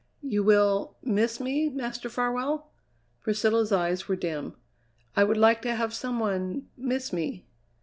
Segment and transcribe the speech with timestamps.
[0.23, 2.71] "You will miss me, Master Farwell?"
[3.21, 4.55] Priscilla's eyes were dim.
[5.15, 7.45] "I would like to have some one miss me!"